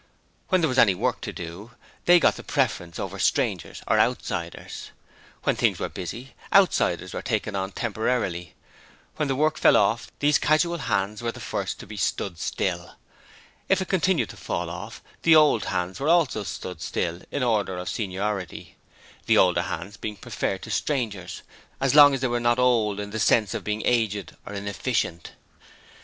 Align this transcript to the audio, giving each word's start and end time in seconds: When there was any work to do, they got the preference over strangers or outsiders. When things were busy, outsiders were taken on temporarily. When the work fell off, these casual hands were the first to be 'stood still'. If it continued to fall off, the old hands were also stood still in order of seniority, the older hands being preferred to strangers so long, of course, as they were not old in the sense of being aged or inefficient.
When 0.49 0.61
there 0.61 0.67
was 0.67 0.79
any 0.79 0.95
work 0.95 1.21
to 1.21 1.31
do, 1.31 1.73
they 2.05 2.19
got 2.19 2.35
the 2.35 2.41
preference 2.43 2.97
over 2.97 3.19
strangers 3.19 3.83
or 3.85 3.99
outsiders. 3.99 4.89
When 5.43 5.55
things 5.55 5.77
were 5.77 5.89
busy, 5.89 6.33
outsiders 6.51 7.13
were 7.13 7.21
taken 7.21 7.55
on 7.55 7.71
temporarily. 7.71 8.55
When 9.17 9.27
the 9.27 9.35
work 9.35 9.59
fell 9.59 9.77
off, 9.77 10.11
these 10.17 10.39
casual 10.39 10.79
hands 10.79 11.21
were 11.21 11.31
the 11.31 11.39
first 11.39 11.79
to 11.81 11.85
be 11.85 11.97
'stood 11.97 12.39
still'. 12.39 12.95
If 13.69 13.79
it 13.79 13.89
continued 13.89 14.29
to 14.29 14.37
fall 14.37 14.71
off, 14.71 15.03
the 15.21 15.35
old 15.35 15.65
hands 15.65 15.99
were 15.99 16.09
also 16.09 16.41
stood 16.41 16.81
still 16.81 17.21
in 17.29 17.43
order 17.43 17.77
of 17.77 17.87
seniority, 17.87 18.77
the 19.27 19.37
older 19.37 19.61
hands 19.61 19.97
being 19.97 20.15
preferred 20.15 20.63
to 20.63 20.71
strangers 20.71 21.43
so 21.79 21.95
long, 21.95 22.05
of 22.13 22.13
course, 22.13 22.13
as 22.15 22.21
they 22.21 22.27
were 22.27 22.39
not 22.39 22.57
old 22.57 22.99
in 22.99 23.11
the 23.11 23.19
sense 23.19 23.53
of 23.53 23.63
being 23.63 23.83
aged 23.85 24.35
or 24.47 24.55
inefficient. 24.55 25.33